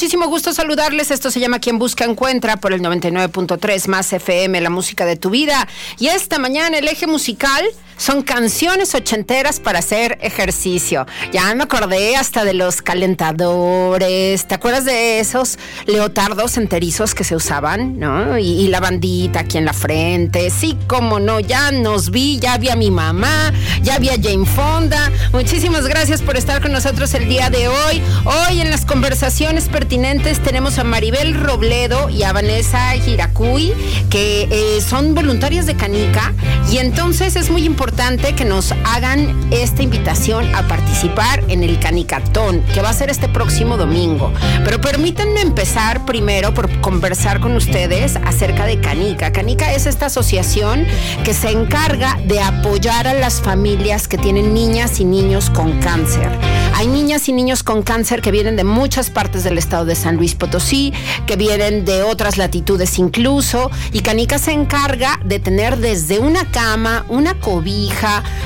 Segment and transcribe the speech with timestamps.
[0.00, 1.10] Muchísimo gusto saludarles.
[1.10, 5.28] Esto se llama Quien Busca Encuentra por el 99.3 más FM, la música de tu
[5.28, 5.68] vida.
[5.98, 7.62] Y esta mañana el eje musical
[8.00, 11.06] son canciones ochenteras para hacer ejercicio.
[11.32, 14.48] Ya me acordé hasta de los calentadores.
[14.48, 17.98] ¿Te acuerdas de esos leotardos enterizos que se usaban?
[17.98, 18.38] ¿No?
[18.38, 20.48] Y, la bandita aquí en la frente.
[20.48, 23.52] Sí, como no, ya nos vi, ya vi a mi mamá,
[23.82, 25.10] ya vi a Jane Fonda.
[25.32, 28.00] Muchísimas gracias por estar con nosotros el día de hoy.
[28.24, 33.74] Hoy en las conversaciones pertinentes tenemos a Maribel Robledo y a Vanessa Giracuy,
[34.08, 36.32] que eh, son voluntarias de Canica.
[36.70, 37.89] Y entonces es muy importante
[38.36, 43.28] que nos hagan esta invitación a participar en el Canicatón, que va a ser este
[43.28, 44.32] próximo domingo.
[44.64, 49.32] Pero permítanme empezar primero por conversar con ustedes acerca de Canica.
[49.32, 50.86] Canica es esta asociación
[51.24, 56.30] que se encarga de apoyar a las familias que tienen niñas y niños con cáncer.
[56.74, 60.16] Hay niñas y niños con cáncer que vienen de muchas partes del estado de San
[60.16, 60.94] Luis Potosí,
[61.26, 67.04] que vienen de otras latitudes incluso, y Canica se encarga de tener desde una cama,
[67.08, 67.79] una cobija,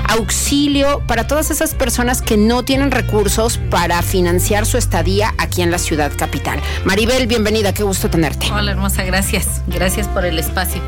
[0.08, 5.70] auxilio para todas esas personas que no tienen recursos para financiar su estadía aquí en
[5.70, 6.60] la ciudad capital.
[6.84, 8.46] Maribel, bienvenida, qué gusto tenerte.
[8.52, 9.62] Hola, hermosa, gracias.
[9.66, 10.80] Gracias por el espacio.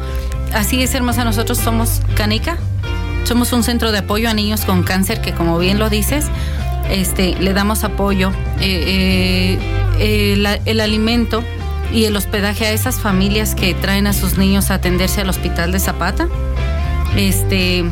[0.52, 2.56] Así es, hermosa, nosotros somos Canica.
[3.24, 6.26] Somos un centro de apoyo a niños con cáncer que, como bien lo dices,
[6.90, 9.58] este, le damos apoyo, eh,
[9.98, 11.42] eh, el alimento
[11.92, 15.72] y el hospedaje a esas familias que traen a sus niños a atenderse al hospital
[15.72, 16.28] de Zapata.
[17.16, 17.84] Este,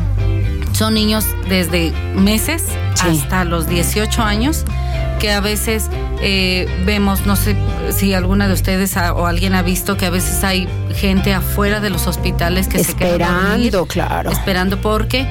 [0.75, 2.65] Son niños desde meses
[3.01, 4.65] hasta los 18 años
[5.21, 5.89] que a veces
[6.21, 7.55] eh, vemos, no sé
[7.91, 11.89] si alguna de ustedes o alguien ha visto que a veces hay gente afuera de
[11.89, 15.25] los hospitales que se quedan esperando, claro, esperando porque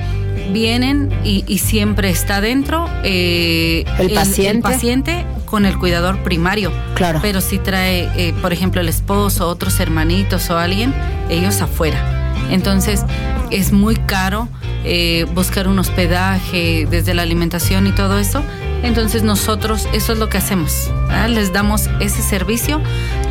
[0.51, 4.63] vienen y, siempre está dentro eh, el, paciente.
[4.63, 6.73] paciente con el cuidador primario.
[6.95, 7.19] Claro.
[7.21, 10.95] Pero si trae, eh, por ejemplo, el esposo, otros hermanitos o alguien,
[11.29, 12.24] ellos afuera.
[12.51, 13.05] Entonces
[13.51, 14.49] es muy caro
[14.85, 18.43] eh, buscar un hospedaje desde la alimentación y todo eso.
[18.83, 20.91] Entonces nosotros eso es lo que hacemos.
[21.29, 22.83] Les damos ese servicio,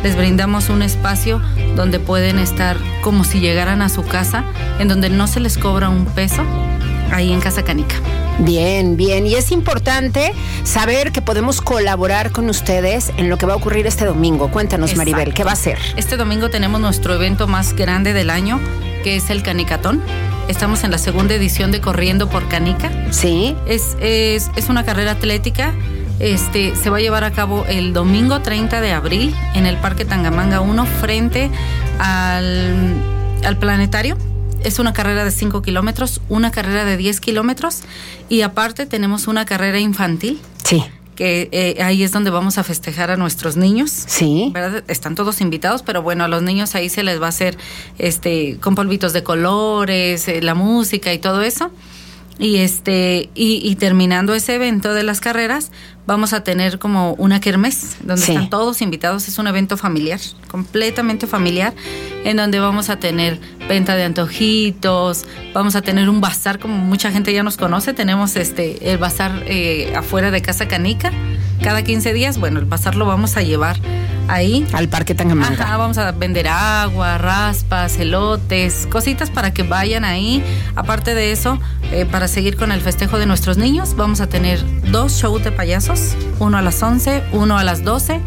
[0.02, 1.40] les brindamos un espacio
[1.76, 4.44] donde pueden estar como si llegaran a su casa,
[4.80, 6.42] en donde no se les cobra un peso,
[7.12, 7.94] ahí en Casa Canica.
[8.40, 9.26] Bien, bien.
[9.26, 10.32] Y es importante
[10.64, 14.50] saber que podemos colaborar con ustedes en lo que va a ocurrir este domingo.
[14.50, 15.78] Cuéntanos, Maribel, ¿qué va a ser?
[15.96, 18.60] Este domingo tenemos nuestro evento más grande del año,
[19.04, 20.02] que es el Canicatón.
[20.48, 22.90] Estamos en la segunda edición de Corriendo por Canica.
[23.10, 23.56] Sí.
[23.66, 25.72] Es, es, es una carrera atlética.
[26.18, 30.04] Este, se va a llevar a cabo el domingo 30 de abril en el Parque
[30.04, 31.50] Tangamanga 1 frente
[31.98, 32.94] al,
[33.44, 34.16] al planetario
[34.64, 37.82] es una carrera de 5 kilómetros, una carrera de 10 kilómetros
[38.28, 40.40] y aparte tenemos una carrera infantil.
[40.64, 40.82] Sí
[41.14, 43.90] que eh, ahí es donde vamos a festejar a nuestros niños.
[43.90, 44.52] Sí.
[44.88, 47.56] Están todos invitados, pero bueno, a los niños ahí se les va a hacer
[47.98, 51.70] este con polvitos de colores, eh, la música y todo eso.
[52.38, 55.70] Y este y, terminando ese evento de las carreras,
[56.06, 59.28] vamos a tener como una kermés donde están todos invitados.
[59.28, 61.74] Es un evento familiar, completamente familiar,
[62.24, 67.10] en donde vamos a tener venta de antojitos, vamos a tener un bazar como mucha
[67.10, 67.94] gente ya nos conoce.
[67.94, 71.12] Tenemos este el bazar eh, afuera de Casa Canica
[71.62, 72.38] cada 15 días.
[72.38, 73.78] Bueno, el bazar lo vamos a llevar
[74.28, 74.66] ahí.
[74.72, 75.64] Al Parque Tangamanga.
[75.64, 80.42] Ajá, vamos a vender agua, raspas, elotes, cositas para que vayan ahí.
[80.74, 81.58] Aparte de eso,
[81.92, 84.60] eh, para seguir con el festejo de nuestros niños, vamos a tener
[84.90, 85.93] dos shows de payasos,
[86.38, 88.20] uno a las 11, uno a las 12.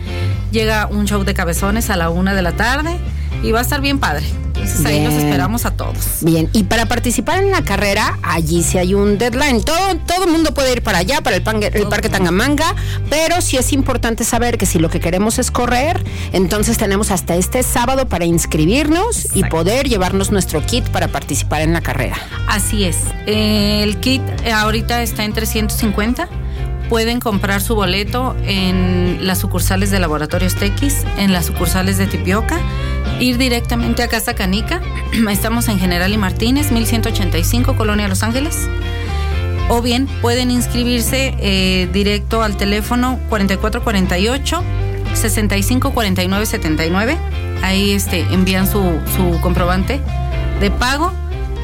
[0.52, 2.98] Llega un show de cabezones a la una de la tarde
[3.44, 4.26] y va a estar bien padre.
[4.56, 5.96] Entonces ahí los esperamos a todos.
[6.22, 9.64] Bien, y para participar en la carrera, allí sí hay un deadline.
[9.64, 11.44] Todo, todo el mundo puede ir para allá, para el,
[11.74, 12.76] el Parque Tangamanga,
[13.10, 16.04] pero sí es importante saber que si lo que queremos es correr,
[16.34, 21.74] entonces tenemos hasta este sábado para inscribirnos y poder llevarnos nuestro kit para participar en
[21.74, 22.18] la carrera.
[22.48, 22.98] Así es.
[23.26, 24.22] el kit
[24.52, 26.28] ahorita está en 350
[26.90, 32.60] pueden comprar su boleto en las sucursales de Laboratorios Tequis, en las sucursales de Tipioca
[33.20, 34.82] ir directamente a Casa Canica.
[35.30, 38.68] Estamos en General y Martínez, 1185, Colonia Los Ángeles.
[39.70, 44.64] O bien pueden inscribirse eh, directo al teléfono 4448
[45.14, 47.18] 654979.
[47.64, 50.00] Ahí este, envían su, su comprobante
[50.62, 51.12] de pago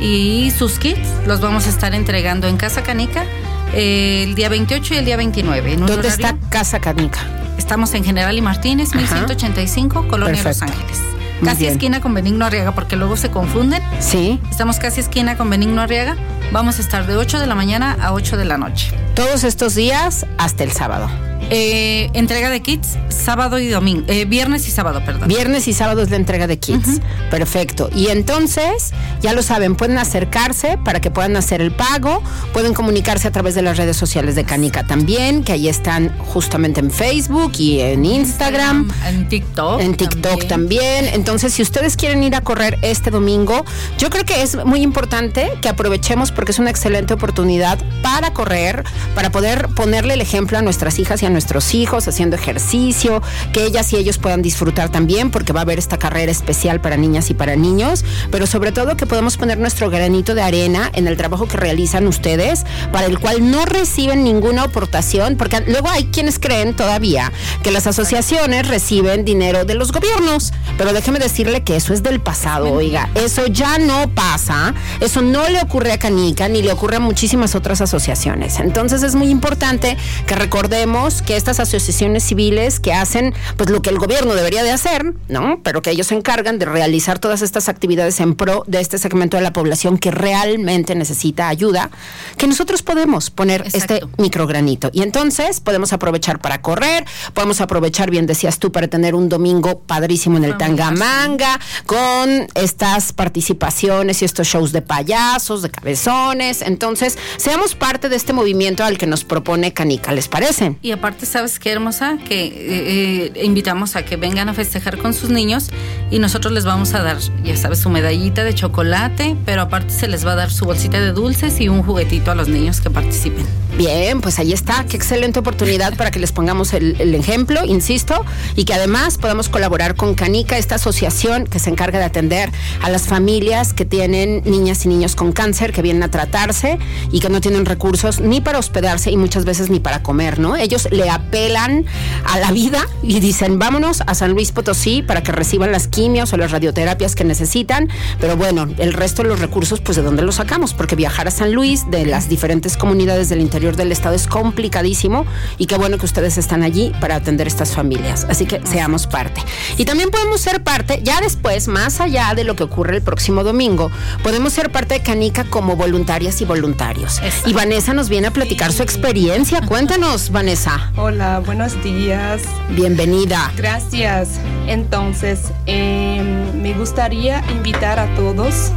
[0.02, 3.26] y sus kits los vamos a estar entregando en Casa Canica
[3.74, 5.78] eh, el día 28 y el día 29.
[5.78, 7.20] ¿Dónde está Casa Canica?
[7.58, 11.00] Estamos en General y Martínez, 1185, Colonia Los Ángeles
[11.44, 13.82] casi esquina con Benigno Arriaga, porque luego se confunden.
[14.00, 14.40] Sí.
[14.50, 16.16] Estamos casi esquina con Benigno Arriaga.
[16.52, 18.92] Vamos a estar de 8 de la mañana a 8 de la noche.
[19.16, 21.10] Todos estos días hasta el sábado.
[21.56, 25.28] Eh, entrega de kits sábado y domingo, eh, viernes y sábado, perdón.
[25.28, 27.00] Viernes y sábado es la entrega de kits.
[27.30, 27.92] Perfecto.
[27.96, 28.92] Y entonces,
[29.22, 32.24] ya lo saben, pueden acercarse para que puedan hacer el pago,
[32.54, 36.80] pueden comunicarse a través de las redes sociales de Canica también, que ahí están justamente
[36.80, 38.92] en Facebook y en Instagram.
[39.08, 39.80] En TikTok.
[39.80, 41.08] En TikTok también.
[41.14, 43.64] Entonces, si ustedes quieren ir a correr este domingo,
[44.00, 48.84] yo creo que es muy importante que aprovechemos porque es una excelente oportunidad para correr,
[49.14, 51.43] para poder ponerle el ejemplo a nuestras hijas y a nuestros
[51.74, 53.22] hijos haciendo ejercicio,
[53.52, 56.98] que ellas y ellos puedan disfrutar también, porque va a haber esta carrera especial para
[56.98, 61.08] niñas y para niños, pero sobre todo que podamos poner nuestro granito de arena en
[61.08, 66.06] el trabajo que realizan ustedes, para el cual no reciben ninguna aportación, porque luego hay
[66.06, 67.32] quienes creen todavía
[67.62, 72.20] que las asociaciones reciben dinero de los gobiernos, pero déjeme decirle que eso es del
[72.20, 76.98] pasado, oiga, eso ya no pasa, eso no le ocurre a Canica ni le ocurre
[76.98, 78.60] a muchísimas otras asociaciones.
[78.60, 79.98] Entonces es muy importante
[80.28, 84.72] que recordemos que estas asociaciones civiles que hacen pues lo que el gobierno debería de
[84.72, 85.60] hacer, ¿no?
[85.64, 89.38] Pero que ellos se encargan de realizar todas estas actividades en pro de este segmento
[89.38, 91.90] de la población que realmente necesita ayuda,
[92.38, 94.90] que nosotros podemos poner este microgranito.
[94.94, 99.80] Y entonces podemos aprovechar para correr, podemos aprovechar, bien decías tú, para tener un domingo
[99.80, 106.62] padrísimo en el Tangamanga, con estas participaciones y estos shows de payasos, de cabezones.
[106.62, 110.76] Entonces, seamos parte de este movimiento al que nos propone Canica, ¿les parece?
[110.82, 112.18] Y aparte, ¿sabes qué hermosa?
[112.28, 115.70] Que eh, eh, invitamos a que vengan a festejar con sus niños
[116.10, 120.08] y nosotros les vamos a dar, ya sabes, su medallita de chocolate, pero aparte se
[120.08, 122.90] les va a dar su bolsita de dulces y un juguetito a los niños que
[122.90, 123.46] participen.
[123.78, 128.24] Bien, pues ahí está, qué excelente oportunidad para que les pongamos el, el, ejemplo, insisto,
[128.56, 132.52] y que además podamos colaborar con Canica, esta asociación que se encarga de atender
[132.84, 136.78] a las familias que tienen niñas y niños con cáncer, que vienen a tratarse
[137.12, 140.56] y que no tienen recursos ni para hospedarse y muchas veces ni para comer, ¿no?
[140.56, 141.86] Ellos le apelan
[142.26, 146.34] a la vida y dicen, vámonos a San Luis Potosí para que reciban las quimios
[146.34, 150.22] o las radioterapias que necesitan, pero bueno, el resto de los recursos, pues de dónde
[150.22, 154.16] los sacamos, porque viajar a San Luis de las diferentes comunidades del interior del estado
[154.16, 155.26] es complicadísimo
[155.58, 158.26] y qué bueno que ustedes están allí para atender estas familias.
[158.30, 159.42] Así que seamos parte.
[159.78, 163.44] Y también podemos ser parte, ya después, más allá de lo que ocurre el próximo
[163.44, 163.92] domingo,
[164.24, 167.22] podemos ser parte de Canica como voluntarias y voluntarios.
[167.46, 169.62] Y Vanessa nos viene a platicar su experiencia.
[169.62, 170.93] Cuéntanos, Vanessa.
[170.96, 172.44] Hola, buenos días.
[172.70, 173.52] Bienvenida.
[173.58, 174.40] Gracias.
[174.68, 176.22] Entonces, eh,
[176.62, 178.72] me gustaría invitar a todos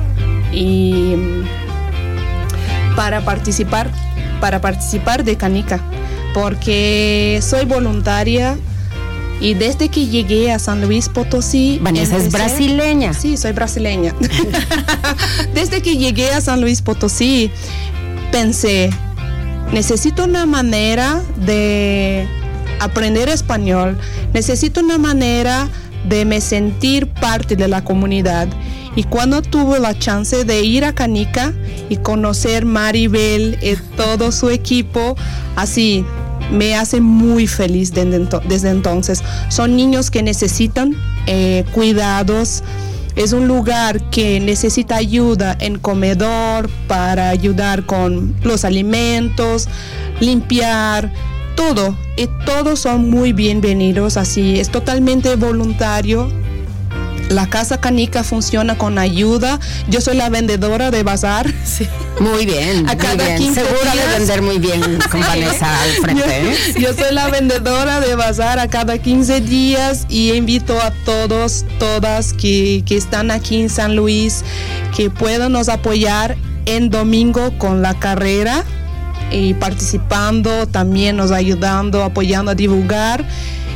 [0.50, 1.14] y
[2.96, 3.90] para participar
[4.40, 5.80] para participar de Canica,
[6.34, 8.56] porque soy voluntaria
[9.40, 11.78] y desde que llegué a San Luis Potosí...
[11.82, 13.12] Vanessa es brasileña.
[13.12, 14.14] Sí, soy brasileña.
[15.54, 17.50] desde que llegué a San Luis Potosí,
[18.32, 18.90] pensé,
[19.72, 22.26] necesito una manera de
[22.80, 23.98] aprender español,
[24.32, 25.68] necesito una manera
[26.08, 28.48] de me sentir parte de la comunidad.
[28.94, 31.52] Y cuando tuve la chance de ir a Canica
[31.88, 35.16] y conocer Maribel y todo su equipo,
[35.54, 36.04] así
[36.50, 39.22] me hace muy feliz desde, entonces.
[39.48, 40.94] Son niños que necesitan
[41.26, 42.62] eh, cuidados.
[43.16, 49.68] Es un lugar que necesita ayuda en comedor para ayudar con los alimentos,
[50.20, 51.10] limpiar,
[51.56, 51.96] todo.
[52.18, 56.30] Y todos son muy bienvenidos, así es totalmente voluntario
[57.28, 59.58] la Casa Canica funciona con ayuda.
[59.88, 61.52] Yo soy la vendedora de bazar.
[61.66, 61.86] Sí.
[62.20, 62.88] Muy bien.
[62.88, 63.54] A cada bien.
[63.54, 64.80] Segura de vender muy bien
[65.10, 66.52] con Vanessa al frente.
[66.52, 66.56] ¿eh?
[66.78, 72.32] Yo, soy la vendedora de bazar a cada 15 días y invito a todos, todas
[72.32, 74.44] que, que están aquí en San Luis
[74.96, 78.64] que puedan nos apoyar en domingo con la carrera
[79.30, 83.24] y participando, también nos ayudando, apoyando a divulgar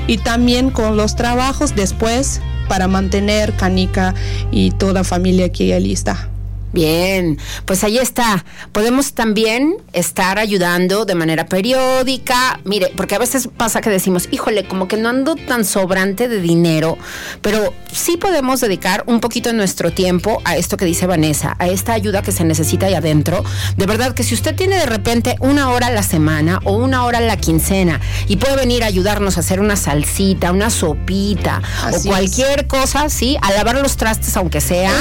[0.07, 2.41] y también con los trabajos después
[2.71, 4.15] para mantener Canica
[4.53, 6.30] y toda familia que allí está.
[6.73, 8.45] Bien, pues ahí está.
[8.73, 12.61] Podemos también estar ayudando de manera periódica.
[12.65, 16.41] Mire, porque a veces pasa que decimos, híjole, como que no ando tan sobrante de
[16.41, 16.97] dinero,
[17.43, 21.67] pero sí podemos dedicar un poquito de nuestro tiempo a esto que dice Vanessa, a
[21.67, 23.43] esta ayuda que se necesita ahí adentro.
[23.77, 27.05] De verdad que si usted tiene de repente una hora a la semana o una
[27.05, 31.63] hora a la quincena y puede venir a ayudarnos a hacer una salsita, una sopita
[31.93, 34.93] o cualquier cosa, sí, a lavar los trastes aunque sea,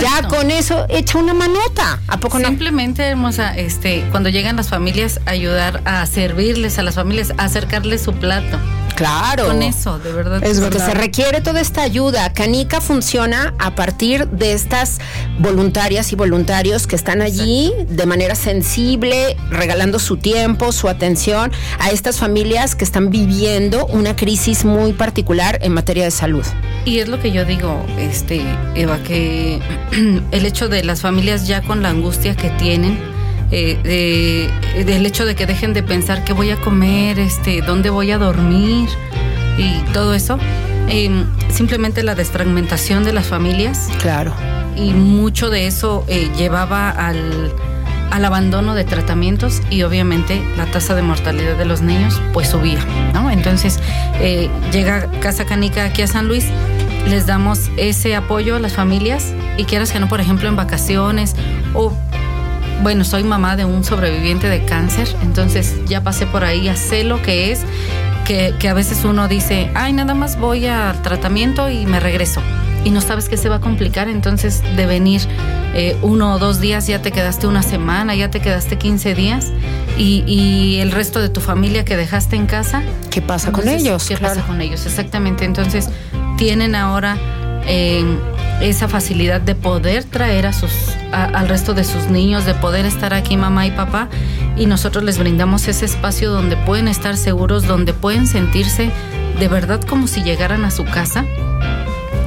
[0.00, 2.00] ya con eso echa una manota.
[2.08, 2.48] ¿A poco no?
[2.48, 8.02] Simplemente, hermosa, este, cuando llegan las familias, ayudar a servirles a las familias, a acercarles
[8.02, 8.58] su plato.
[9.02, 9.48] Claro.
[9.48, 10.44] Con eso, de verdad.
[10.44, 12.32] Es porque se requiere toda esta ayuda.
[12.32, 15.00] Canica funciona a partir de estas
[15.40, 21.90] voluntarias y voluntarios que están allí de manera sensible, regalando su tiempo, su atención a
[21.90, 26.44] estas familias que están viviendo una crisis muy particular en materia de salud.
[26.84, 28.40] Y es lo que yo digo, este,
[28.76, 29.60] Eva, que
[30.30, 33.00] el hecho de las familias ya con la angustia que tienen,
[33.52, 34.48] eh,
[34.86, 38.18] del hecho de que dejen de pensar qué voy a comer, este, dónde voy a
[38.18, 38.88] dormir
[39.58, 40.38] y todo eso.
[40.88, 43.88] Em, simplemente la desfragmentación de las familias.
[44.00, 44.34] Claro.
[44.76, 47.52] Y mucho de eso eh, llevaba al,
[48.10, 52.80] al, abandono de tratamientos y obviamente la tasa de mortalidad de los niños pues subía,
[53.12, 53.30] ¿no?
[53.30, 53.80] Entonces
[54.20, 56.46] eh, llega Casa Canica aquí a San Luis,
[57.08, 61.36] les damos ese apoyo a las familias y quieras que no, por ejemplo, en vacaciones
[61.74, 61.94] o
[62.82, 67.04] bueno, soy mamá de un sobreviviente de cáncer, entonces ya pasé por ahí, ya sé
[67.04, 67.60] lo que es,
[68.24, 72.40] que, a veces uno dice, ay, nada más voy al tratamiento y me regreso.
[72.84, 75.20] Y no sabes que se va a complicar, entonces de venir
[75.74, 79.52] eh, uno o dos días ya te quedaste una semana, ya te quedaste 15 días
[79.98, 82.82] y, el resto de tu familia que dejaste en casa.
[83.10, 84.08] ¿Qué pasa con ellos?
[84.08, 84.84] ¿Qué pasa con ellos?
[84.86, 85.44] Exactamente.
[85.44, 85.90] Entonces
[86.36, 87.16] tienen ahora
[87.66, 88.04] eh,
[88.62, 90.72] esa facilidad de poder traer a sus,
[91.10, 94.08] al resto de sus niños, de poder estar aquí mamá y papá
[94.56, 98.90] y nosotros les brindamos ese espacio donde pueden estar seguros, donde pueden sentirse
[99.38, 101.24] de verdad como si llegaran a su casa.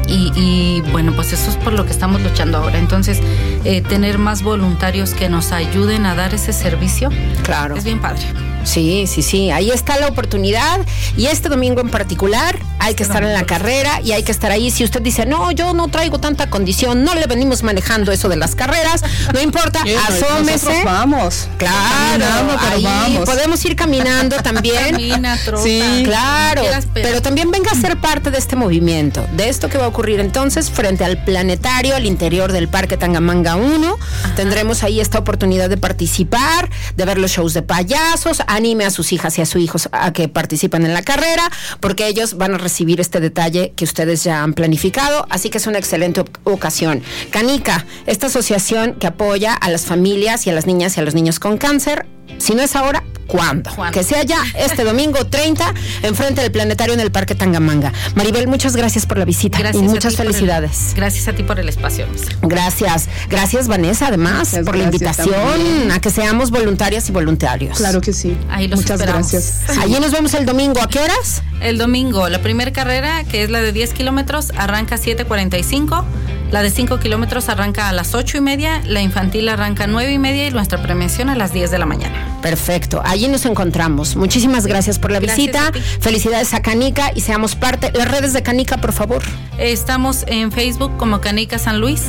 [0.07, 2.77] Y, bueno, pues eso es por lo que estamos luchando ahora.
[2.77, 3.19] Entonces,
[3.63, 7.09] eh, tener más voluntarios que nos ayuden a dar ese servicio,
[7.43, 7.75] claro.
[7.75, 8.21] es bien padre.
[8.65, 9.51] Sí, sí, sí.
[9.51, 10.79] Ahí está la oportunidad.
[11.17, 14.51] Y este domingo en particular hay que estar en la carrera y hay que estar
[14.51, 14.69] ahí.
[14.71, 18.35] Si usted dice, no, yo no traigo tanta condición, no le venimos manejando eso de
[18.35, 19.03] las carreras,
[19.33, 20.83] no importa, asómese.
[20.83, 21.47] Vamos.
[21.57, 22.25] Claro,
[22.71, 24.75] ahí podemos ir caminando también.
[24.91, 26.63] Camina, trota, Sí, claro.
[26.93, 30.19] Pero también venga a ser parte de este movimiento, de esto que va a ocurrir
[30.19, 33.97] entonces frente al planetario, al interior del Parque Tangamanga 1.
[34.35, 38.41] Tendremos ahí esta oportunidad de participar, de ver los shows de payasos.
[38.55, 42.07] Anime a sus hijas y a sus hijos a que participen en la carrera, porque
[42.07, 45.25] ellos van a recibir este detalle que ustedes ya han planificado.
[45.29, 47.03] Así que es una excelente ocasión.
[47.31, 51.13] Canica, esta asociación que apoya a las familias y a las niñas y a los
[51.15, 52.05] niños con cáncer.
[52.37, 53.71] Si no es ahora, ¿cuándo?
[53.75, 53.97] ¿Cuándo?
[53.97, 55.73] Que sea ya este domingo 30
[56.03, 57.91] enfrente del planetario en el Parque Tangamanga.
[58.15, 60.93] Maribel, muchas gracias por la visita Gracias y muchas el- felicidades.
[60.95, 62.05] gracias a ti por el espacio.
[62.43, 63.07] Gracias.
[63.29, 65.91] Gracias, Vanessa, además, Muchas por la invitación también.
[65.91, 67.77] a que seamos voluntarias y voluntarios.
[67.77, 68.37] Claro que sí.
[68.49, 69.31] Ahí los Muchas esperamos.
[69.31, 69.61] gracias.
[69.79, 70.81] Allí nos vemos el domingo.
[70.81, 71.41] ¿A qué horas?
[71.61, 76.03] El domingo, la primera carrera, que es la de 10 kilómetros, arranca a 7.45.
[76.51, 78.81] La de 5 kilómetros arranca a las 8 y media.
[78.85, 81.85] La infantil arranca a 9 y media y nuestra premiación a las 10 de la
[81.85, 82.15] mañana.
[82.41, 83.01] Perfecto.
[83.03, 84.15] Allí nos encontramos.
[84.15, 85.67] Muchísimas gracias por la Gracias visita.
[85.67, 85.71] a.
[86.01, 87.91] Felicidades a Canica y seamos parte.
[87.93, 89.23] Las redes de Canica, por favor.
[89.57, 92.03] Estamos en Facebook como Canica San Luis.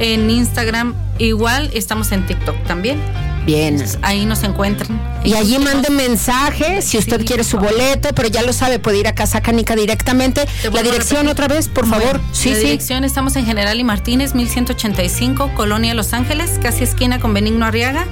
[0.00, 1.70] En Instagram igual.
[1.74, 2.98] Estamos en TikTok también.
[3.44, 3.84] Bien.
[4.02, 5.00] Ahí nos encuentran.
[5.24, 8.98] Y allí mande mensaje si usted Sí, quiere su boleto, pero ya lo sabe, puede
[8.98, 10.46] ir a Casa Canica directamente.
[10.62, 12.20] Te La dirección otra vez, por Bueno, favor.
[12.32, 12.62] Sí, la sí.
[12.62, 18.06] dirección estamos en General y Martínez, 1185, Colonia Los Ángeles, casi esquina con Benigno Arriaga.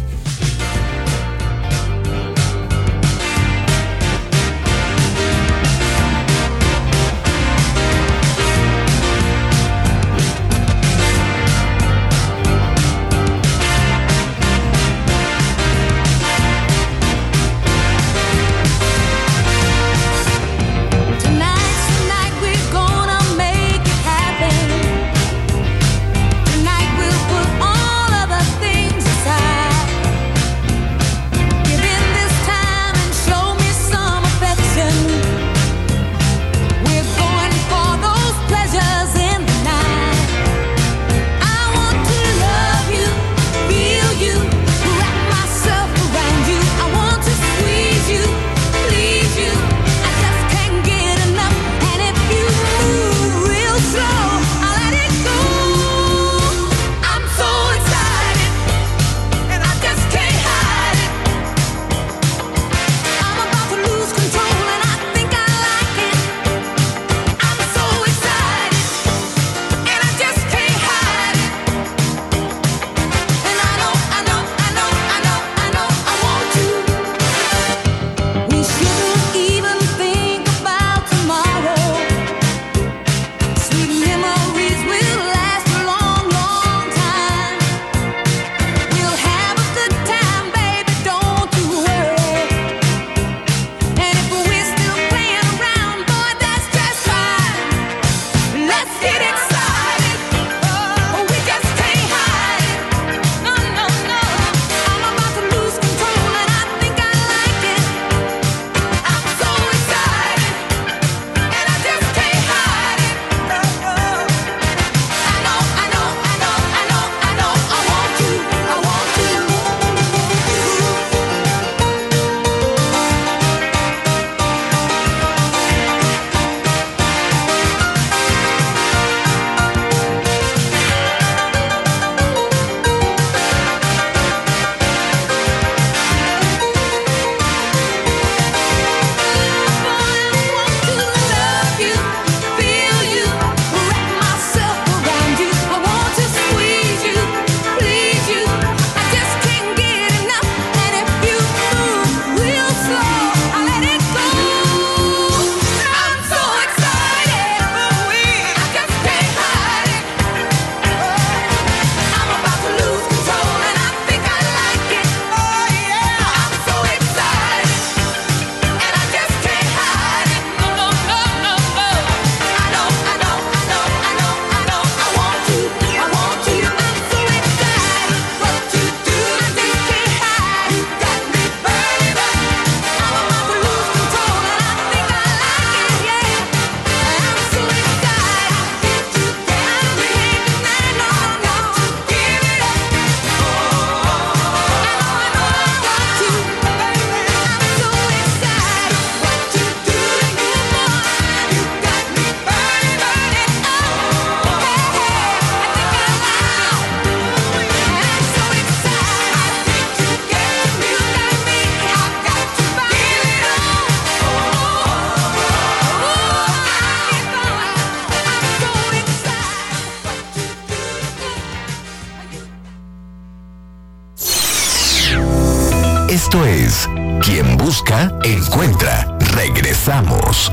[226.23, 226.87] Esto es
[227.23, 229.07] Quien Busca, Encuentra.
[229.35, 230.51] Regresamos.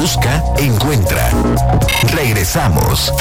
[0.00, 1.28] Busca, Encuentra.
[2.14, 3.12] Regresamos.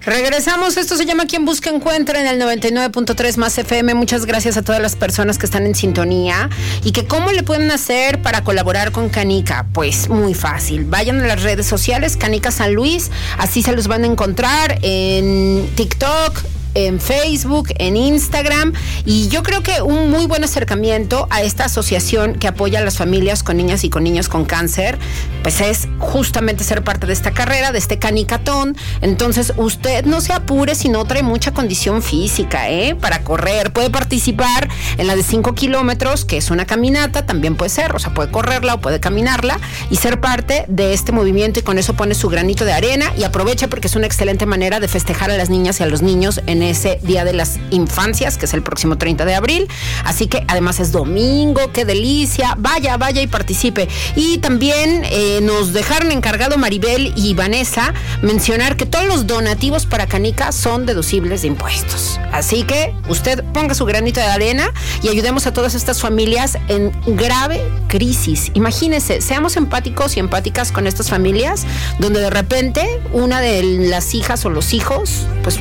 [0.00, 3.92] Regresamos, esto se llama Quien Busca Encuentra en el 99.3 más FM.
[3.92, 6.48] Muchas gracias a todas las personas que están en sintonía
[6.82, 9.66] y que cómo le pueden hacer para colaborar con Canica.
[9.74, 14.04] Pues muy fácil, vayan a las redes sociales, Canica San Luis, así se los van
[14.04, 18.74] a encontrar en TikTok, en Facebook, en Instagram
[19.06, 22.98] y yo creo que un muy buen acercamiento a esta asociación que apoya a las
[22.98, 24.98] familias con niñas y con niños con cáncer,
[25.42, 28.76] pues es justamente ser parte de esta carrera, de este canicatón.
[29.00, 32.94] Entonces usted no se apure si no trae mucha condición física, ¿eh?
[32.94, 37.70] Para correr, puede participar en la de 5 kilómetros, que es una caminata, también puede
[37.70, 39.58] ser, o sea, puede correrla o puede caminarla
[39.90, 43.24] y ser parte de este movimiento y con eso pone su granito de arena y
[43.24, 46.42] aprovecha porque es una excelente manera de festejar a las niñas y a los niños
[46.46, 49.68] en ese Día de las Infancias, que es el próximo 30 de abril.
[50.04, 52.54] Así que además es domingo, qué delicia.
[52.58, 53.88] Vaya, vaya y participe.
[54.14, 60.06] Y también eh, nos dejaron encargado Maribel y Vanessa mencionar que todos los donativos para
[60.06, 62.20] Canica son deducibles de impuestos.
[62.32, 66.92] Así que usted ponga su granito de arena y ayudemos a todas estas familias en
[67.16, 68.50] grave crisis.
[68.54, 71.66] Imagínense, seamos empáticos y empáticas con estas familias
[71.98, 75.58] donde de repente una de las hijas o los hijos pues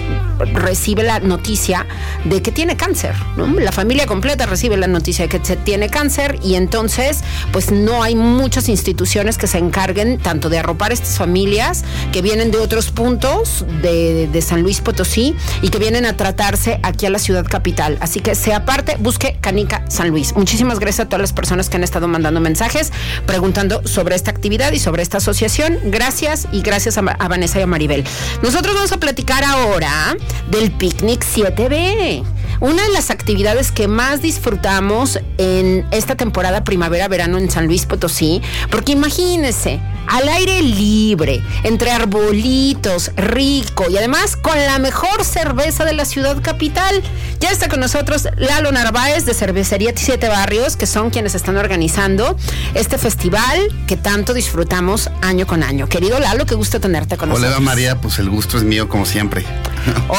[0.54, 1.86] recibe la noticia
[2.24, 3.16] de que tiene cáncer.
[3.58, 7.22] La familia completa recibe la noticia de que se tiene cáncer y entonces
[7.52, 12.52] pues no hay muchas instituciones que se encarguen tanto de arropar estas familias que vienen
[12.52, 17.10] de otros puntos de, de San Luis Potosí y que vienen a tratarse aquí a
[17.10, 17.98] la ciudad capital.
[18.02, 20.36] Así que sea parte, busque Canica San Luis.
[20.36, 22.92] Muchísimas gracias a todas las personas que han estado mandando mensajes
[23.26, 25.80] preguntando sobre esta actividad y sobre esta asociación.
[25.86, 28.04] Gracias y gracias a, a Vanessa y a Maribel.
[28.42, 30.16] Nosotros vamos a platicar ahora
[30.50, 32.35] del Picnic 7B.
[32.60, 38.42] Una de las actividades que más disfrutamos en esta temporada primavera-verano en San Luis Potosí,
[38.70, 45.94] porque imagínense, al aire libre, entre arbolitos, rico y además con la mejor cerveza de
[45.94, 47.02] la ciudad capital.
[47.40, 52.38] Ya está con nosotros Lalo Narváez de Cervecería Siete Barrios, que son quienes están organizando
[52.74, 55.88] este festival que tanto disfrutamos año con año.
[55.88, 57.58] Querido Lalo, qué gusto tenerte con Hola nosotros.
[57.58, 59.46] Eva María, pues el gusto es mío como siempre.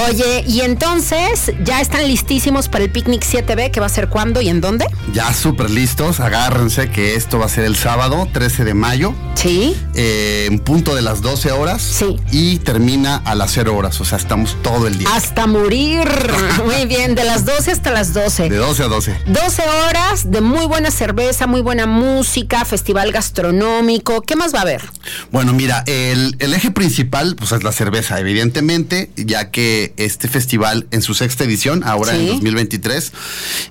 [0.09, 4.40] Oye, y entonces, ¿ya están listísimos para el Picnic 7B que va a ser cuándo
[4.40, 4.84] y en dónde?
[5.12, 9.76] Ya súper listos, agárrense que esto va a ser el sábado 13 de mayo, Sí.
[9.94, 12.16] eh, en punto de las 12 horas Sí.
[12.32, 15.08] y termina a las 0 horas, o sea, estamos todo el día.
[15.14, 16.08] Hasta morir.
[16.64, 18.48] Muy bien, de las 12 hasta las 12.
[18.48, 19.16] De 12 a 12.
[19.26, 24.22] 12 horas de muy buena cerveza, muy buena música, festival gastronómico.
[24.22, 24.82] ¿Qué más va a haber?
[25.30, 30.88] Bueno, mira, el, el eje principal pues es la cerveza, evidentemente, ya que este festival
[30.90, 32.26] en su sexta edición, ahora Sí.
[32.29, 33.12] en 2023,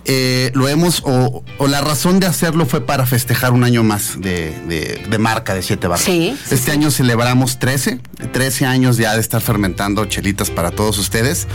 [0.05, 4.19] eh, lo hemos, o, o la razón de hacerlo fue para festejar un año más
[4.21, 6.05] de, de- de marca de Siete Barras.
[6.05, 6.71] Sí, este sí.
[6.71, 7.99] año celebramos 13,
[8.31, 11.47] 13 años ya de estar fermentando chelitas para todos ustedes.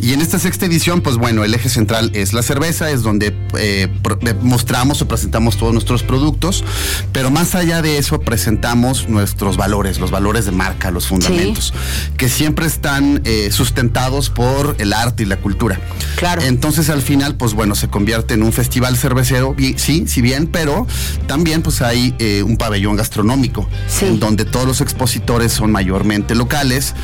[0.00, 3.28] Y en esta sexta edición, pues bueno, el eje central es la cerveza, es donde
[3.58, 6.64] eh, eh, mostramos o presentamos todos nuestros productos,
[7.12, 11.72] pero más allá de eso presentamos nuestros valores, los valores de marca, los fundamentos,
[12.16, 15.80] que siempre están eh, sustentados por el arte y la cultura.
[16.16, 16.35] Claro.
[16.42, 20.86] Entonces al final, pues bueno, se convierte en un festival cervecero, sí, si bien, pero
[21.26, 24.06] también pues hay eh, un pabellón gastronómico, Sí.
[24.06, 26.94] en donde todos los expositores son mayormente locales,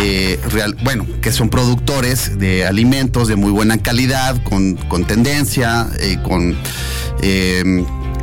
[0.00, 5.88] eh, real, bueno, que son productores de alimentos de muy buena calidad, con, con tendencia,
[6.00, 6.56] eh, con...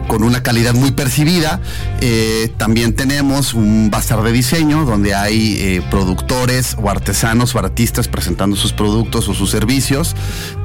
[0.10, 1.62] con una calidad muy percibida.
[2.02, 8.08] Eh, también tenemos un bazar de diseño donde hay eh, productores o artesanos o artistas
[8.08, 10.16] presentando sus productos o sus servicios.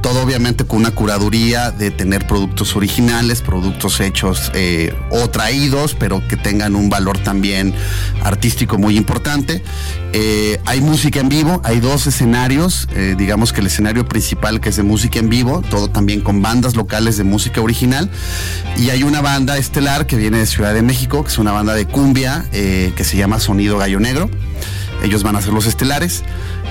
[0.01, 6.27] Todo obviamente con una curaduría de tener productos originales, productos hechos eh, o traídos, pero
[6.27, 7.75] que tengan un valor también
[8.25, 9.63] artístico muy importante.
[10.67, 14.85] Hay música en vivo, hay dos escenarios, digamos que el escenario principal que es de
[14.85, 18.09] música en vivo, todo también con bandas locales de música original,
[18.77, 21.87] y hay una estelar que viene de Ciudad de México, que es una banda de
[21.87, 24.31] cumbia eh, que se llama Sonido Gallo Negro,
[25.03, 26.23] ellos van a ser los estelares,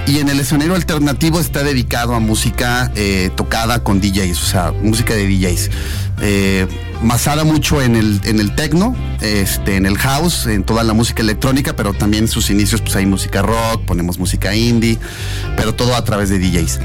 [0.08, 4.72] y en el escenario alternativo está dedicado a música eh, tocada con DJs, o sea,
[4.72, 5.70] música de DJs.
[6.22, 6.68] Eh,
[7.04, 11.22] basada mucho en el, en el techno, este, en el house, en toda la música
[11.22, 14.98] electrónica, pero también en sus inicios pues hay música rock, ponemos música indie,
[15.58, 16.80] pero todo a través de DJs.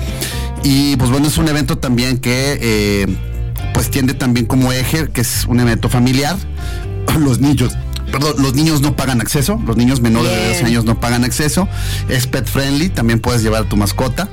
[0.64, 3.06] Y pues bueno, es un evento también que
[3.74, 6.36] pues tiende también como eje, que es un evento familiar.
[7.18, 7.76] Los niños,
[8.12, 10.52] perdón, los niños no pagan acceso, los niños menores de Bien.
[10.52, 11.68] 12 años no pagan acceso.
[12.08, 14.28] Es pet friendly, también puedes llevar a tu mascota.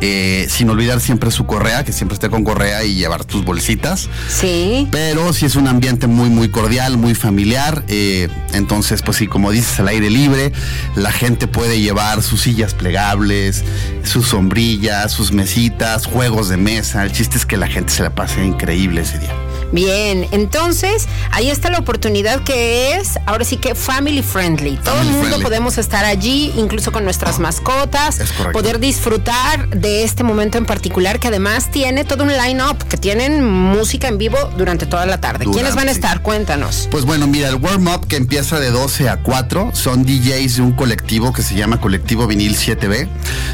[0.00, 4.08] Eh, sin olvidar siempre su correa, que siempre esté con correa y llevar tus bolsitas.
[4.28, 4.88] Sí.
[4.90, 7.84] Pero sí es un ambiente muy, muy cordial, muy familiar.
[7.88, 10.52] eh, entonces, pues sí, como dices, al aire libre,
[10.94, 13.64] la gente puede llevar sus sillas plegables,
[14.04, 17.02] sus sombrillas, sus mesitas, juegos de mesa.
[17.02, 19.34] El chiste es que la gente se la pase increíble ese día.
[19.74, 24.76] Bien, entonces ahí está la oportunidad que es, ahora sí que family friendly.
[24.76, 25.42] Todo el mundo friendly.
[25.42, 28.20] podemos estar allí, incluso con nuestras mascotas,
[28.52, 33.44] poder disfrutar de este momento en particular que además tiene todo un line-up, que tienen
[33.44, 35.44] música en vivo durante toda la tarde.
[35.52, 36.22] ¿Quiénes van a estar?
[36.22, 36.88] Cuéntanos.
[36.92, 40.72] Pues bueno, mira, el warm-up que empieza de 12 a 4 son DJs de un
[40.72, 43.08] colectivo que se llama Colectivo Vinil 7B.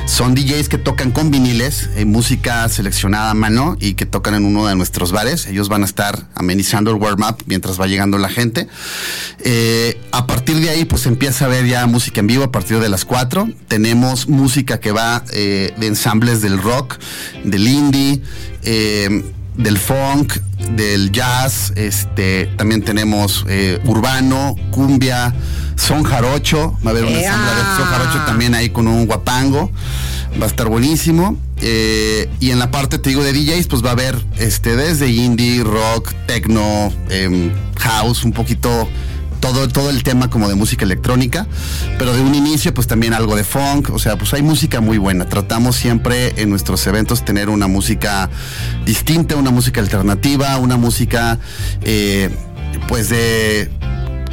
[0.05, 4.45] Son DJs que tocan con viniles, eh, música seleccionada a mano y que tocan en
[4.45, 5.47] uno de nuestros bares.
[5.47, 8.69] Ellos van a estar amenizando el warm-up mientras va llegando la gente.
[9.41, 12.79] Eh, a partir de ahí, pues empieza a ver ya música en vivo a partir
[12.81, 13.49] de las 4.
[13.69, 16.99] Tenemos música que va eh, de ensambles del rock,
[17.45, 18.23] del indie,
[18.63, 19.25] eh,
[19.57, 20.35] del funk,
[20.77, 21.73] del jazz.
[21.77, 23.45] Este, también tenemos
[23.85, 25.35] urbano, cumbia,
[25.81, 26.77] son jarocho.
[26.85, 27.21] Va a haber un ¡Ea!
[27.21, 29.71] ensamble de son jarocho también ahí con un guapango.
[30.41, 31.37] Va a estar buenísimo.
[31.63, 35.09] Eh, y en la parte, te digo, de DJs, pues va a haber este, desde
[35.09, 38.89] indie, rock, techno, em, house, un poquito
[39.41, 41.47] todo, todo el tema como de música electrónica,
[41.99, 44.99] pero de un inicio pues también algo de funk, o sea, pues hay música muy
[44.99, 45.25] buena.
[45.25, 48.31] Tratamos siempre en nuestros eventos tener una música
[48.85, 51.39] distinta, una música alternativa, una música
[51.83, 52.31] eh,
[52.87, 53.71] pues de...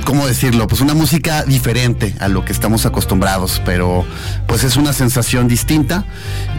[0.07, 0.67] ¿Cómo decirlo?
[0.67, 4.05] Pues una música diferente a lo que estamos acostumbrados, pero
[4.47, 6.05] pues es una sensación distinta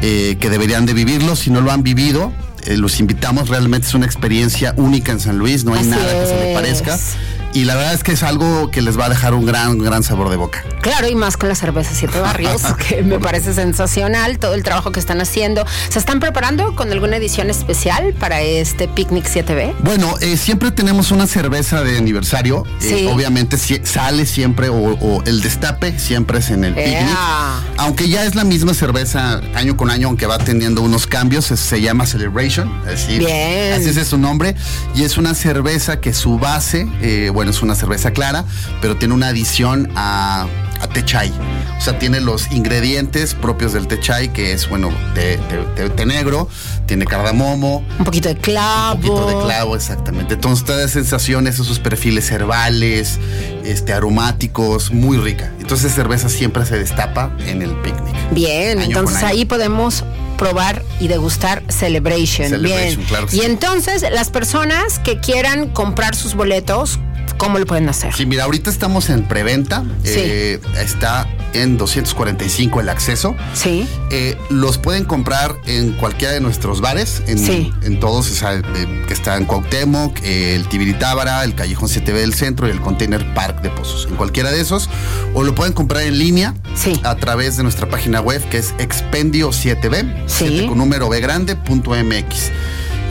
[0.03, 1.35] eh, que deberían de vivirlo.
[1.35, 2.31] Si no lo han vivido,
[2.67, 3.49] eh, los invitamos.
[3.49, 6.53] Realmente es una experiencia única en San Luis, no hay Así nada que se le
[6.53, 6.99] parezca.
[7.53, 10.03] Y la verdad es que es algo que les va a dejar un gran, gran
[10.03, 10.65] sabor de boca.
[10.83, 14.93] Claro, y más con la cerveza Siete Barrios, que me parece sensacional todo el trabajo
[14.93, 15.65] que están haciendo.
[15.89, 19.75] ¿Se están preparando con alguna edición especial para este Picnic 7B?
[19.81, 22.65] Bueno, eh, siempre tenemos una cerveza de aniversario.
[22.83, 23.07] Eh, Sí.
[23.13, 27.09] obviamente si- sale siempre, o, o el destape siempre es en el picnic.
[27.77, 31.81] Aunque ya es la misma cerveza año con año, aunque va teniendo unos cambios, se
[31.81, 32.71] llama Celebration.
[32.87, 33.73] Es decir, Bien.
[33.73, 34.55] Así es su nombre.
[34.95, 38.45] Y es una cerveza que su base, eh, bueno, es una cerveza clara,
[38.81, 40.49] pero tiene una adición a,
[40.81, 41.33] a té chai.
[41.79, 45.39] O sea, tiene los ingredientes propios del té chai, que es, bueno, té,
[45.77, 46.49] té- té- negro,
[46.87, 48.95] tiene cardamomo, Un poquito de clavo.
[48.97, 50.35] un poquito de clavo, exactamente.
[50.35, 53.21] Entonces, todas las sensaciones, esos perfiles herbales,
[53.65, 55.53] este, aromáticos, muy rica.
[55.61, 58.17] Entonces, cerveza siempre se destapa en el picnic.
[58.33, 60.03] Bien, entonces ahí podemos
[60.37, 62.49] probar y degustar Celebration.
[62.49, 63.09] Celebration, Bien.
[63.09, 63.45] claro que y sí.
[63.47, 66.99] entonces, las personas que quieran comprar sus boletos,
[67.39, 68.13] ¿cómo lo pueden hacer?
[68.15, 69.83] Sí, mira, ahorita estamos en preventa.
[70.05, 70.13] Sí.
[70.17, 73.35] Eh, está en 245 el acceso.
[73.55, 73.89] Sí.
[74.11, 77.73] Eh, los pueden comprar en cualquiera de nuestros bares, en, Sí.
[77.83, 78.63] en todos, o sea, eh,
[79.07, 83.33] que está en Cuauhtémoc, eh, el Tibiritábara, el Callejón 7B del Centro y el Container
[83.35, 84.07] Park de Pozos.
[84.11, 84.91] En cualquiera de esos.
[85.35, 87.01] O lo pueden comprar en línea Sí.
[87.05, 90.47] a través de nuestra página web que es expendio 7B, Sí.
[90.49, 92.51] 7 con número B grande, punto MX.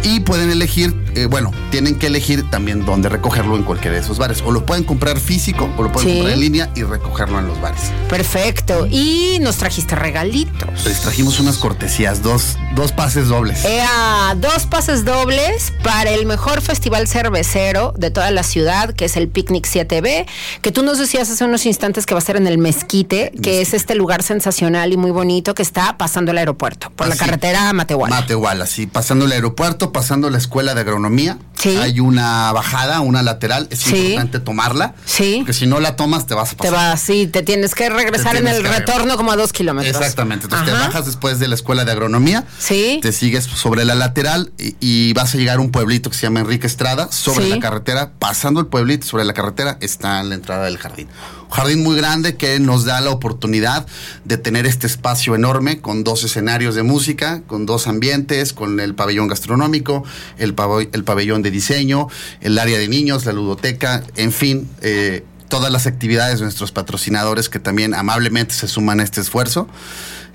[0.03, 4.17] Y pueden elegir, eh, bueno, tienen que elegir también dónde recogerlo en cualquiera de esos
[4.17, 4.41] bares.
[4.45, 6.15] O lo pueden comprar físico o lo pueden Sí.
[6.15, 7.81] comprar en línea y recogerlo en los bares.
[8.07, 8.87] Perfecto.
[8.89, 10.85] Y nos trajiste regalitos.
[10.85, 13.65] Les trajimos unas cortesías, dos, dos pases dobles.
[13.65, 19.17] Ea, dos pases dobles para el mejor festival cervecero de toda la ciudad, que es
[19.17, 20.25] el Picnic 7B,
[20.61, 23.61] que tú nos decías hace unos instantes que va a ser en el Mezquite, que
[23.61, 27.73] es este lugar sensacional y muy bonito que está pasando el aeropuerto, por la carretera
[27.73, 28.15] Matehuala.
[28.21, 31.37] Matehuala, sí, pasando el aeropuerto, pasando la escuela de agronomía.
[31.57, 31.75] Sí.
[31.77, 33.95] Hay una bajada, una lateral, es Sí.
[33.97, 34.93] importante tomarla.
[35.05, 35.37] Sí.
[35.39, 36.73] Porque si no la tomas, te vas a te pasar.
[36.73, 38.79] vas, sí, te tienes que regresar Te en el regresar.
[38.79, 39.95] retorno como a dos kilómetros.
[39.95, 40.45] Exactamente.
[40.45, 42.45] Entonces te bajas después de la escuela de agronomía.
[42.59, 42.99] Sí.
[43.01, 46.23] Te sigues sobre la lateral y, y vas a llegar a un pueblito que se
[46.23, 47.11] llama Enrique Estrada.
[47.11, 47.49] Sobre Sí.
[47.51, 51.07] la carretera, pasando el pueblito, sobre la carretera, está la entrada del jardín.
[51.49, 53.87] Jardín muy grande que nos da la oportunidad
[54.25, 58.95] de tener este espacio enorme con dos escenarios de música, con dos ambientes, con el
[58.95, 60.03] pabellón gastronómico,
[60.37, 60.55] el,
[60.91, 62.07] el pabellón de diseño,
[62.41, 64.69] el área de niños, la ludoteca, en fin.
[64.81, 69.69] eh, todas las actividades de nuestros patrocinadores que también amablemente se suman a este esfuerzo.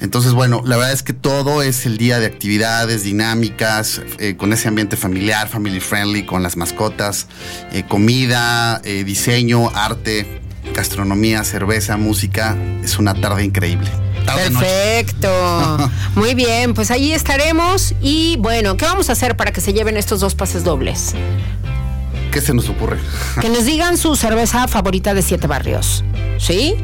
[0.01, 4.55] Entonces, bueno, la verdad es que todo es el día de actividades dinámicas, eh, con
[4.55, 7.27] ese ambiente familiar, family friendly, con las mascotas,
[7.73, 10.41] eh, comida, diseño, arte,
[10.73, 12.57] gastronomía, cerveza, música.
[12.83, 13.91] Es una tarde increíble.
[14.27, 14.51] Tarde.
[14.51, 15.91] Perfecto.
[16.15, 17.95] Muy bien, pues ahí estaremos.
[18.01, 21.15] Y bueno, ¿qué vamos a hacer para que se lleven estos dos pases dobles?
[22.31, 22.99] ¿Qué se nos ocurre?
[23.41, 26.05] Que nos digan su cerveza favorita de siete barrios.
[26.39, 26.77] ¿Sí?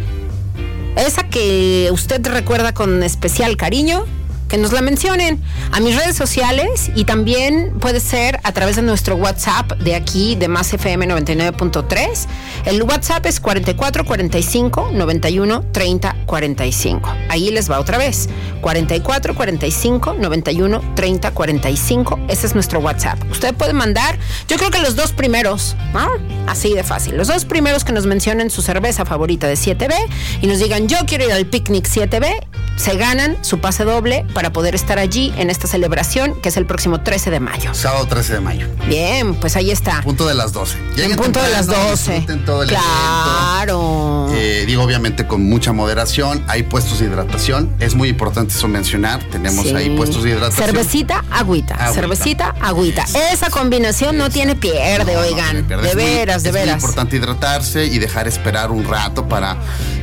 [0.97, 4.05] Esa que usted recuerda con especial cariño
[4.49, 5.40] que nos la mencionen
[5.72, 10.34] a mis redes sociales y también puede ser a través de nuestro WhatsApp de aquí
[10.34, 12.26] de Más FM 99.3.
[12.64, 17.14] El WhatsApp es 44 45 91 30 45.
[17.28, 18.28] Ahí les va otra vez.
[18.61, 22.20] 44 45 91 30 45.
[22.28, 23.18] Ese es nuestro WhatsApp.
[23.30, 24.18] Usted puede mandar,
[24.49, 26.09] yo creo que los dos primeros, ¿no?
[26.46, 27.16] Así de fácil.
[27.16, 29.94] Los dos primeros que nos mencionen su cerveza favorita de 7B
[30.42, 32.40] y nos digan yo quiero ir al picnic 7B,
[32.77, 36.66] se ganan su pase doble para poder estar allí en esta celebración que es el
[36.66, 37.75] próximo 13 de mayo.
[37.75, 38.69] Sábado 13 de mayo.
[38.87, 40.01] Bien, pues ahí está.
[40.03, 40.77] Punto de las 12.
[40.79, 42.12] En Lleguen punto de las temprano, 12.
[42.12, 44.29] disfruten todo el Claro.
[44.33, 46.45] Eh, digo, obviamente con mucha moderación.
[46.49, 47.75] Hay puestos de hidratación.
[47.81, 49.23] Es muy importante eso mencionar.
[49.25, 49.75] Tenemos Sí.
[49.75, 50.66] ahí puestos de hidratación.
[50.66, 51.75] Cervecita, agüita.
[51.75, 51.93] Agüita.
[51.93, 53.05] Cervecita, agüita.
[53.33, 55.64] Esa combinación no tiene pierde, No, oigan.
[55.66, 55.83] pierde.
[55.83, 56.77] de Es muy- veras, de es muy veras.
[56.83, 59.57] importante hidratarse y dejar esperar un rato para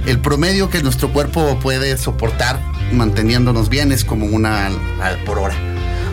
[0.05, 2.54] el promedio que nuestro cuerpo puede soportar
[2.91, 5.55] manteniéndonos bien es como una al- por hora.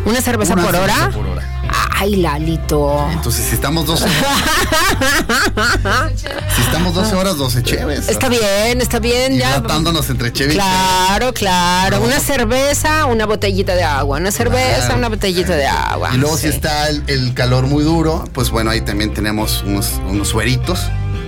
[0.04, 1.10] ¿Una cerveza Una por cerveza hora?
[1.16, 1.48] por hora.
[1.94, 3.08] Ay, Lalito.
[3.12, 4.16] Entonces, si estamos 12 horas,
[6.56, 8.08] si estamos 12 horas, 12 cheves.
[8.08, 9.38] Está bien, está bien.
[9.38, 9.50] Ya.
[9.58, 12.00] Hidratándonos entre cheve y Claro, claro.
[12.02, 14.18] Una cerveza, una botellita de agua.
[14.18, 14.96] Una cerveza, Claro.
[14.96, 16.10] una botellita de agua.
[16.12, 19.92] Y luego si está el, el calor muy duro, pues bueno, ahí también tenemos unos,
[20.10, 20.80] unos sueritos.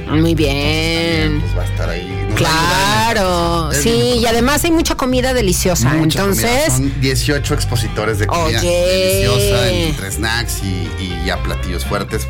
[0.08, 1.40] Muy bien.
[1.40, 2.28] Pues va a estar ahí.
[2.34, 5.90] Claro, sí, bien y además hay mucha comida deliciosa.
[5.94, 6.48] Mucha comida.
[6.48, 8.68] Entonces, Son 18 expositores de comida Oye.
[8.70, 12.26] deliciosa entre snacks y, y ya platillos fuertes.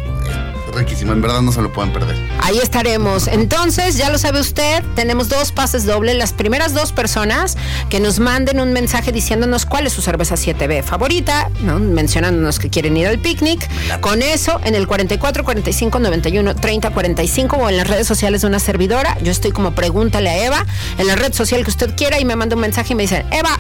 [0.74, 2.16] Riquísimo, en verdad no se lo pueden perder.
[2.40, 3.28] Ahí estaremos.
[3.28, 6.16] Entonces, ya lo sabe usted, tenemos dos pases dobles.
[6.16, 7.56] Las primeras dos personas
[7.88, 11.78] que nos manden un mensaje diciéndonos cuál es su cerveza 7B favorita, ¿no?
[11.78, 13.68] mencionándonos que quieren ir al picnic.
[14.00, 18.48] Con eso, en el 44 45 91 30 45 o en las redes sociales de
[18.48, 20.66] una servidora, yo estoy como pregúntale a Eva,
[20.98, 23.24] en la red social que usted quiera y me manda un mensaje y me dice,
[23.30, 23.58] Eva,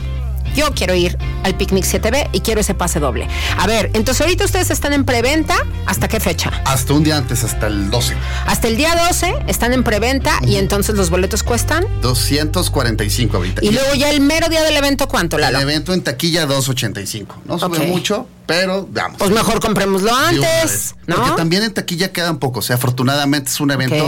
[0.54, 3.28] yo quiero ir al picnic 7B y quiero ese pase doble.
[3.58, 6.50] A ver, entonces ahorita ustedes están en preventa, ¿hasta qué fecha?
[6.64, 8.14] Hasta un día antes, hasta el 12.
[8.46, 11.84] Hasta el día 12 están en preventa y entonces los boletos cuestan.
[12.00, 13.64] 245 ahorita.
[13.64, 15.60] Y luego ya el mero día del evento, ¿cuánto, el Lalo?
[15.60, 17.42] evento en taquilla 285.
[17.46, 19.18] No sube mucho, pero vamos.
[19.18, 20.94] Pues mejor comprémoslo antes.
[21.06, 22.64] Porque también en taquilla quedan pocos.
[22.64, 24.06] O sea, afortunadamente es un evento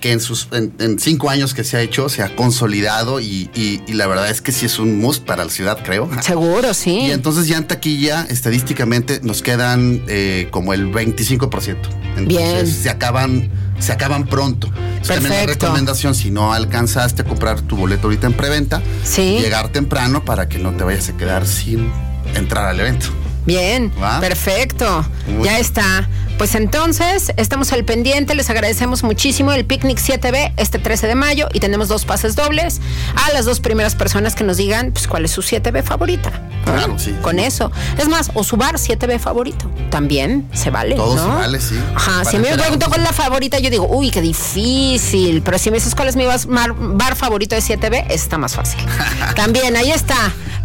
[0.00, 3.50] que en sus en, en cinco años que se ha hecho se ha consolidado y,
[3.54, 6.08] y- y la verdad es que sí es un must para la ciudad, creo.
[6.22, 6.98] Seguro, sí.
[7.00, 11.76] Y entonces ya en taquilla, estadísticamente, nos quedan eh, como el 25%.
[12.16, 12.66] Entonces Bien.
[12.66, 14.68] se acaban, se acaban pronto.
[15.00, 15.66] Es También la Perfecto.
[15.66, 19.38] recomendación, si no alcanzaste a comprar tu boleto ahorita en preventa, Sí.
[19.40, 21.90] llegar temprano para que no te vayas a quedar sin
[22.34, 23.06] entrar al evento.
[23.46, 24.20] Bien, ¿Va?
[24.20, 25.04] perfecto.
[25.42, 26.08] Ya está.
[26.38, 31.46] Pues entonces, estamos al pendiente, les agradecemos muchísimo el Picnic 7B este 13 de mayo
[31.52, 32.80] y tenemos dos pases dobles
[33.14, 36.32] a las dos primeras personas que nos digan pues cuál es su 7B favorita.
[36.64, 37.14] Claro, sí.
[37.22, 37.70] Con eso.
[37.98, 39.70] Es más, o su bar 7B favorito.
[39.90, 40.96] También se vale.
[40.96, 41.22] Todo ¿no?
[41.22, 41.78] se vale, sí.
[41.94, 45.40] Ajá, si me pregunto cuál es la favorita, yo digo, uy, qué difícil.
[45.42, 48.80] Pero si me dices cuál es mi mar- bar favorito de 7B, está más fácil.
[49.36, 50.16] También, ahí está.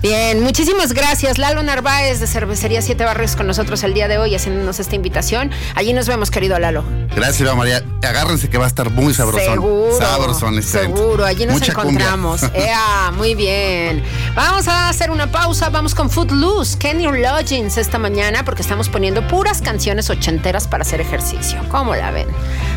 [0.02, 1.38] Bien, muchísimas gracias.
[1.38, 5.52] Lalo Narváez de Cervecería Siete Barrios con nosotros el día de hoy haciéndonos esta invitación.
[5.76, 6.86] Allí nos vemos, querido Lalo.
[7.14, 7.84] Gracias, Eva María.
[8.02, 9.56] Agárrense que va a estar muy sabrosón.
[9.56, 9.97] Seguro.
[9.97, 10.97] Sabrosón este evento.
[10.97, 12.43] Seguro, allí nos Mucha encontramos.
[12.54, 14.02] Ea, muy bien.
[14.36, 15.70] Vamos a hacer una pausa.
[15.70, 21.02] Vamos con Footloose, Kenny Lodgings esta mañana porque estamos poniendo puras canciones ochenteras para hacer
[21.02, 21.60] ejercicio.
[21.70, 22.28] ¿Cómo la ven?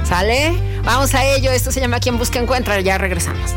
[0.03, 0.53] ¿Sale?
[0.83, 1.53] Vamos a ello.
[1.53, 2.81] Esto se llama Quien Busca Encuentra.
[2.81, 3.53] Ya regresamos.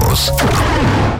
[0.00, 1.19] Regresamos.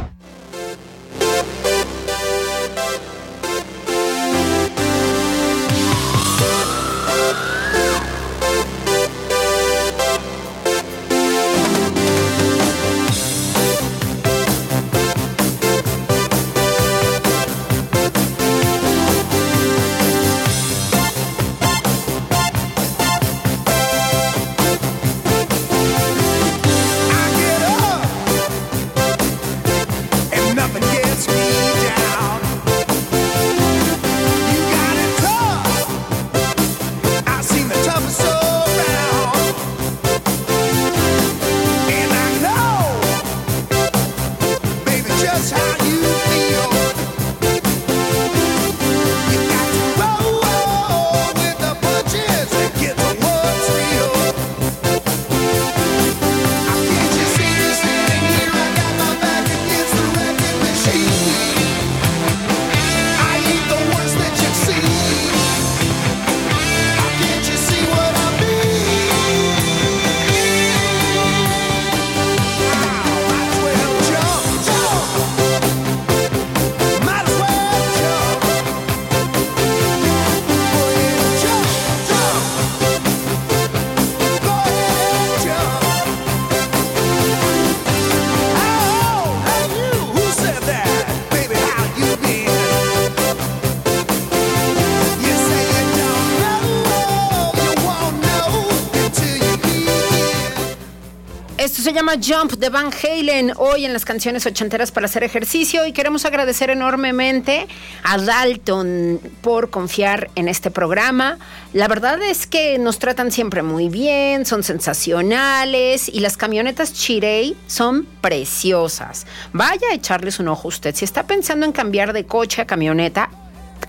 [102.16, 106.70] Jump de Van Halen, hoy en las canciones ochenteras para hacer ejercicio y queremos agradecer
[106.70, 107.68] enormemente
[108.02, 111.38] a Dalton por confiar en este programa.
[111.72, 117.56] La verdad es que nos tratan siempre muy bien, son sensacionales y las camionetas Chirey
[117.68, 119.26] son preciosas.
[119.52, 120.94] Vaya a echarles un ojo usted.
[120.94, 123.30] Si está pensando en cambiar de coche a camioneta,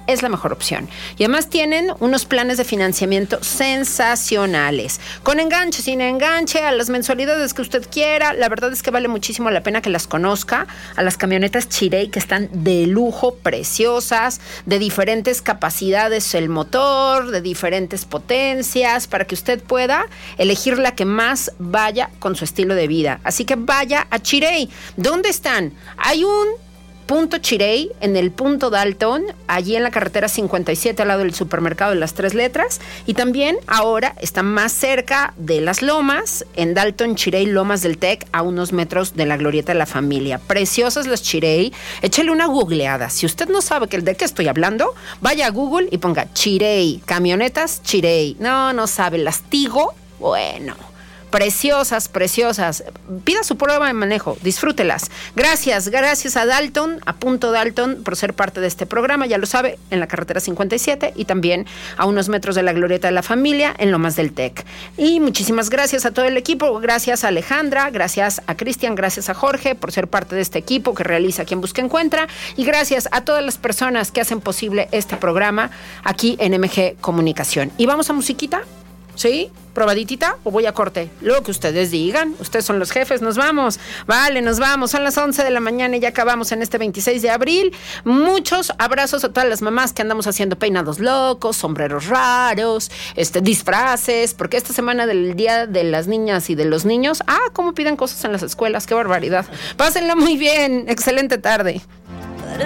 [0.07, 0.89] es la mejor opción.
[1.17, 4.99] Y además tienen unos planes de financiamiento sensacionales.
[5.23, 8.33] Con enganche, sin enganche, a las mensualidades que usted quiera.
[8.33, 10.67] La verdad es que vale muchísimo la pena que las conozca.
[10.95, 17.41] A las camionetas Chirey que están de lujo, preciosas, de diferentes capacidades el motor, de
[17.41, 20.05] diferentes potencias, para que usted pueda
[20.37, 23.19] elegir la que más vaya con su estilo de vida.
[23.23, 24.69] Así que vaya a Chirey.
[24.97, 25.73] ¿Dónde están?
[25.97, 26.47] Hay un
[27.11, 31.91] punto Chirey, en el punto Dalton, allí en la carretera 57 al lado del supermercado
[31.91, 32.79] de las tres letras.
[33.05, 38.25] Y también ahora está más cerca de las lomas, en Dalton Chirey, Lomas del Tec,
[38.31, 40.39] a unos metros de la glorieta de la familia.
[40.39, 41.73] Preciosas las Chirey.
[42.01, 43.09] Échale una googleada.
[43.09, 47.83] Si usted no sabe de qué estoy hablando, vaya a Google y ponga Chirey, camionetas
[47.83, 48.37] Chirey.
[48.39, 50.90] No, no sabe, las Tigo, bueno
[51.31, 52.83] preciosas, preciosas.
[53.23, 55.09] Pida su prueba de manejo, disfrútelas.
[55.35, 59.45] Gracias, gracias a Dalton, a Punto Dalton, por ser parte de este programa, ya lo
[59.45, 61.65] sabe, en la carretera 57 y también
[61.97, 64.65] a unos metros de la Glorieta de la Familia, en Lomas del Tec.
[64.97, 69.33] Y muchísimas gracias a todo el equipo, gracias a Alejandra, gracias a Cristian, gracias a
[69.33, 72.27] Jorge por ser parte de este equipo que realiza Quien Busca Encuentra
[72.57, 75.71] y gracias a todas las personas que hacen posible este programa
[76.03, 77.71] aquí en MG Comunicación.
[77.77, 78.63] Y vamos a musiquita.
[79.21, 79.51] ¿Sí?
[79.75, 81.11] ¿Probaditita o voy a corte?
[81.21, 82.33] Lo que ustedes digan.
[82.39, 83.21] Ustedes son los jefes.
[83.21, 83.79] Nos vamos.
[84.07, 84.89] Vale, nos vamos.
[84.89, 87.71] Son las 11 de la mañana y ya acabamos en este 26 de abril.
[88.03, 94.33] Muchos abrazos a todas las mamás que andamos haciendo peinados locos, sombreros raros, este, disfraces,
[94.33, 97.97] porque esta semana del Día de las Niñas y de los Niños, ah, cómo piden
[97.97, 98.87] cosas en las escuelas.
[98.87, 99.45] Qué barbaridad.
[99.77, 100.85] Pásenla muy bien.
[100.87, 101.79] Excelente tarde.
[102.41, 102.61] But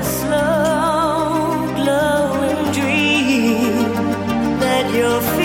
[4.96, 5.45] a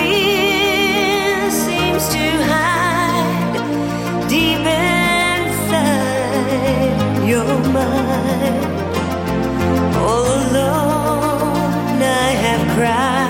[7.31, 8.65] your mind.
[9.95, 13.20] All alone, I have cried.